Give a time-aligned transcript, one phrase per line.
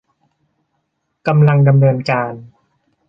[1.27, 2.33] กำลังดำเนินการ